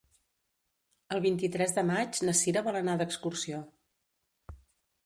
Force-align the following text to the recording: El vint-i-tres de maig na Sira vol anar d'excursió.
El 1.17 1.21
vint-i-tres 1.25 1.75
de 1.77 1.83
maig 1.91 2.23
na 2.29 2.35
Sira 2.41 2.65
vol 2.71 2.79
anar 2.81 2.97
d'excursió. 3.03 3.63